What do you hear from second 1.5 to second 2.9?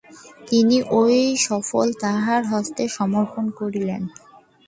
ফল তাহার হস্তে